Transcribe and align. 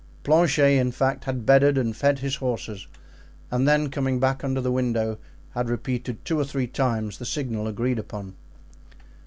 Planchet, 0.23 0.79
in 0.79 0.91
fact, 0.91 1.25
had 1.25 1.45
bedded 1.45 1.77
and 1.77 1.95
fed 1.95 2.17
his 2.17 2.37
horses, 2.37 2.87
and 3.51 3.67
then 3.67 3.91
coming 3.91 4.19
back 4.19 4.43
under 4.43 4.59
the 4.59 4.71
window 4.71 5.19
had 5.51 5.69
repeated 5.69 6.25
two 6.25 6.39
or 6.39 6.43
three 6.43 6.65
times 6.65 7.19
the 7.19 7.23
signal 7.25 7.67
agreed 7.67 7.99
upon. 7.99 8.33